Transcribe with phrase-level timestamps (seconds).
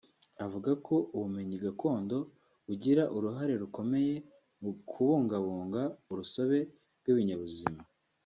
[0.45, 2.17] Avuga ko ubumenyi gakondo
[2.67, 4.15] bugira uruhare rukomeye
[4.61, 5.81] mu kubungabunga
[6.11, 6.59] urusobe
[6.99, 7.81] rw’ibinyabuzima